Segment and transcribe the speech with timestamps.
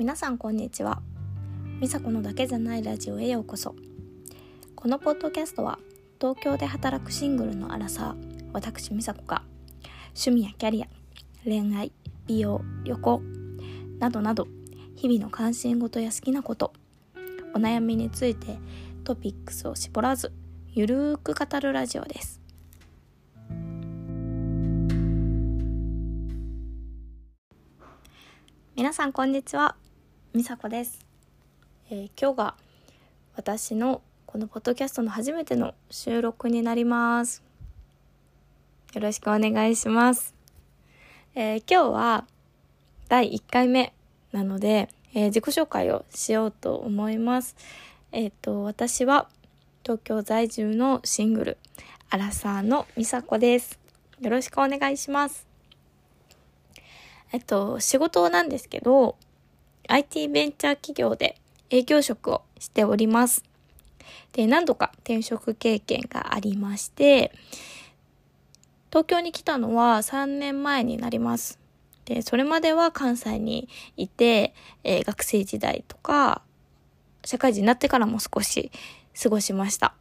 [0.00, 1.02] 皆さんこんにちは。
[1.78, 3.74] 美佐子のだけじゃないラジオへようこそ。
[4.74, 5.78] このポッドキャストは
[6.18, 9.42] 東京で働くシングルのアラサー私美佐子が
[10.14, 10.86] 趣味やキャリア
[11.44, 11.92] 恋愛
[12.26, 13.20] 美容旅行
[13.98, 14.48] などなど
[14.96, 16.72] 日々の関心事や好きなこと
[17.54, 18.58] お悩みについて
[19.04, 20.32] トピックスを絞らず
[20.72, 22.40] ゆるーく語るラジオです。
[28.74, 29.76] 皆さんこんにちは。
[30.32, 31.04] みさこです、
[31.90, 32.54] えー今日が
[33.34, 37.42] 私のこのポッドキャストの初めての収録になります。
[38.94, 40.36] よろしくお願いします、
[41.34, 42.26] えー今日は
[43.08, 43.92] 第1回目
[44.30, 47.56] なので、えー自己紹介をしようと思います。
[48.12, 49.28] えっ、と私は
[49.82, 51.58] 東京在住のシングル
[52.08, 53.80] アラサーのみさこです。
[54.20, 55.48] よろしくお願いします。
[57.32, 59.16] えっと、仕事なんですけど、
[59.92, 61.36] IT ベンチャー企業で
[61.68, 63.42] 営業職をしております。
[64.32, 67.32] で、何度か転職経験がありまして、
[68.90, 71.58] 東京に来たのは3年前になります。
[72.04, 76.42] で、それまでは関西にいて、えー学生時代とか、
[77.24, 78.70] 社会人になってからも少し
[79.20, 79.94] 過ごしました。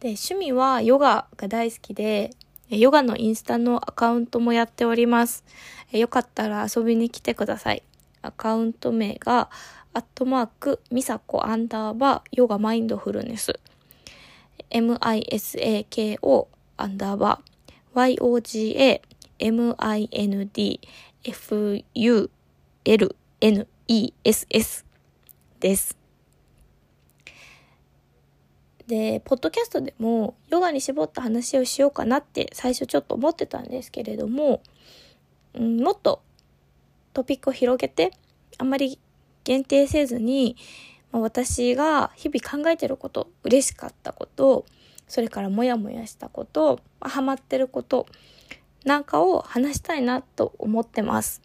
[0.00, 2.30] で、趣味はヨガが大好きで、
[2.68, 5.44] ヨガのインスタのアカウントもやっております。
[5.92, 7.82] よかったら遊びに来てください。
[8.26, 9.50] アカウント名が、
[9.92, 13.58] アットマーク、ミサコアンダーバー、ヨガマインドフルネス。
[14.70, 17.56] misako アンダーバー、
[17.94, 18.18] yoga mind
[21.32, 22.30] fulness
[25.60, 25.96] です。
[28.86, 34.62] で、ポッドキャストでもヨガに絞った話をしようかなって最初ちょっと思ってたんですけれども、
[35.54, 36.22] うん、もっと
[37.16, 38.10] トピックを広げて、
[38.58, 38.98] あんまり
[39.42, 40.54] 限定せずに、
[41.12, 44.66] まあ私が日々考えてること、嬉しかったこと、
[45.08, 48.06] それからモヤモヤしたこと、まあハマってること
[48.84, 51.40] なんかを話したいなと思ってます。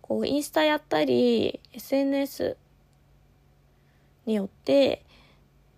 [0.00, 2.56] こう、インスタやったり、SNS
[4.26, 5.04] によって、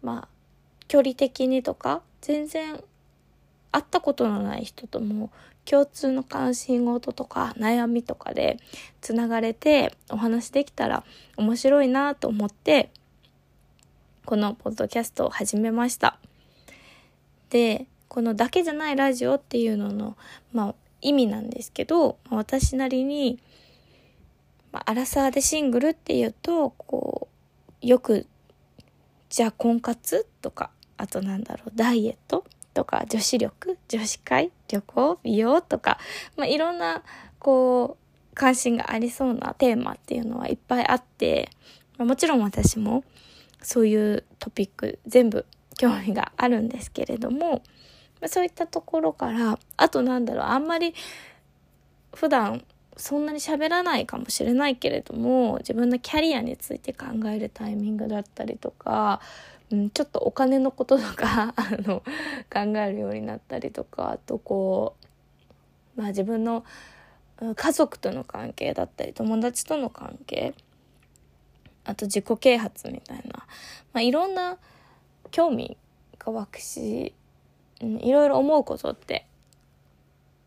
[0.02, 0.28] まあ、
[0.88, 2.82] 距離的にとか、全然
[3.70, 5.30] 会ったことのない人とも
[5.68, 8.58] 共通の関心事とか悩みとかで
[9.00, 11.04] つながれてお話できたら
[11.36, 12.90] 面白いなと思って
[14.26, 16.18] このポッドキャストを始めました。
[17.50, 20.16] で、このだけじゃないラジオっていうのの、
[20.52, 23.38] まあ、意味なんですけど、私なりに、
[24.72, 27.28] まあ、アラサーでシングルっていうと、こ
[27.82, 28.26] う、よく
[29.28, 32.44] じゃあ婚活とか、あとなんだろう、ダイエット
[32.76, 35.98] とか、女子力、女子会、旅行、美容とか、
[36.36, 37.02] まあ、いろんな、
[37.38, 41.48] こう、関心がありそうなテーマっていうのはいっぱいあって、
[41.96, 43.02] まあもちろん私も
[43.62, 45.46] そういうトピック全部
[45.78, 47.62] 興味があるんですけれども、
[48.20, 50.94] まあそういったところから、あとなんだろう、あんまり
[52.14, 52.62] 普段
[52.98, 59.22] そんなに喋らないかもしれないけれども自分のキャリアについて考えるタイミングだったりとか、
[59.70, 62.02] うん、ちょっとお金のこととか あの
[62.52, 64.94] 考えるようになったりとかあとこ
[65.96, 66.64] う、まあ、自分の
[67.54, 70.54] 家族との関係だったり友達との関係
[71.84, 73.46] あと自己啓発みたいな、
[73.92, 74.58] まあ、いろんな
[75.30, 75.76] 興味
[76.18, 77.12] が湧くし、
[77.80, 79.26] うん、いろいろ思うことって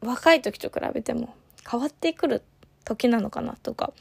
[0.02, 1.34] 若い時と比べても
[1.69, 2.41] 変わってくる
[2.85, 3.94] 時なのかなとか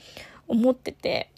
[0.47, 1.31] 思ってて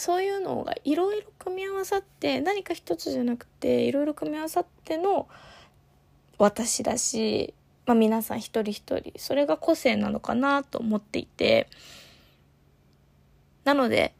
[0.00, 5.28] そういうのがいろいろ組み合わさって何か一つじゃなくていろいろ組み合わさっての
[6.38, 7.54] 私だし、
[7.86, 11.68] まあ、皆さん一人一人それが個性なのかなと思っていて
[13.64, 14.14] なので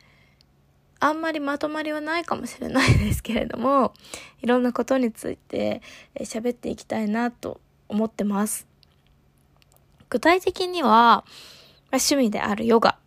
[1.00, 3.92] あんまりまとまりはないかもしれないですけれども
[4.42, 5.82] いろんなことについて
[6.20, 8.66] 喋っていきたいなと思ってます。
[10.08, 11.24] 具体的には、まあ
[11.92, 12.98] 趣味であるヨガ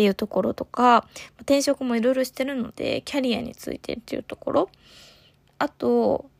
[0.00, 1.06] っていうところとか、
[1.42, 4.70] 転職もいろいろしてるので、キャリアについてっていうところ。
[5.58, 6.30] あと、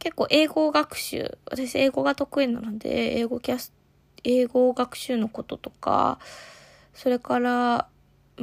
[0.00, 3.72] 結構英語学習、私英語が得意なので、英語キャス、
[4.24, 6.18] 英語学習のこととか、
[6.94, 7.86] それから、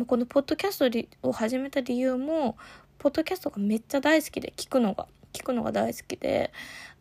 [0.07, 0.77] このポッドキャス
[1.21, 2.55] トを始めた理由も、
[2.99, 6.53] ポッドキャストがめっちゃ大好きで、聞くのが、聞くのが大好きで、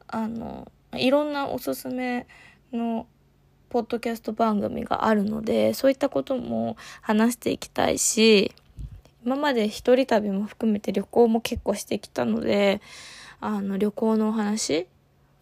[0.08, 0.66] あの、
[0.96, 2.26] いろんなおすすめ
[2.72, 3.06] の
[3.68, 8.54] ポッドキャスト番組があるので、そういったことも話していきたいし、
[9.24, 12.80] 今まで一人旅も含めて旅行も結構してきたので、
[13.40, 14.86] あの、旅行のお話、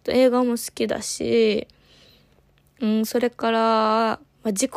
[0.09, 1.69] 映画も好きだし、
[2.81, 4.73] うん、それから、まあ、自己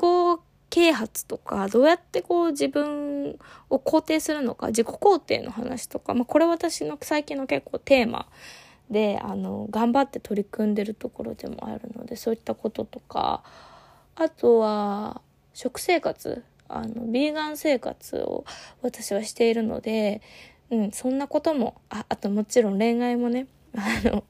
[0.69, 3.37] 啓発とかどうやってこう自分
[3.69, 8.27] を肯定するのか自己肯定の話とか、まあ、これ私の最近の結構テーマ
[8.89, 13.43] であの頑張って取り組んでるところでもあるのでそういったこととか
[14.15, 15.21] あとは
[15.53, 18.45] 食生活あのビーガン生活を
[18.81, 20.21] 私はしているので、
[20.69, 24.23] うん、そんなこともああともちろん恋愛もねあの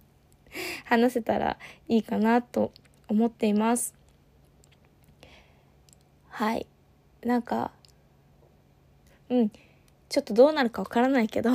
[0.85, 1.57] 話せたら
[1.88, 2.71] いいかなと
[3.07, 3.94] 思っています。
[6.29, 6.65] はい。
[7.23, 7.71] なんか、
[9.29, 9.51] うん。
[10.09, 11.51] ちょっとどうなるかわからないけど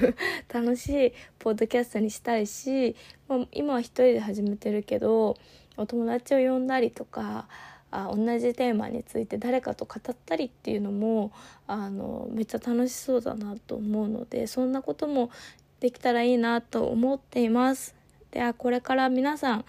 [0.52, 2.94] 楽しいポッドキャストにしたいし、
[3.28, 5.36] まあ、今は一人で始めてるけど、
[5.76, 7.48] お友達を呼んだりとか、
[7.90, 11.30] あ同じテーマについて誰かと語ったりっていうのも
[11.68, 15.30] あのめっちゃ楽しそうだなと思うのでそんなことも
[15.78, 17.94] できたらいいなと思っています。
[18.32, 19.64] ではこれから皆さん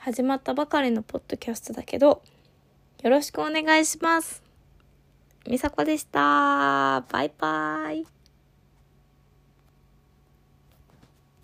[0.00, 2.22] 始まったばかりのポッドキャストだけど
[3.02, 4.45] よろしくお願いします。
[5.48, 7.04] みさこでした。
[7.08, 8.15] バイバイ。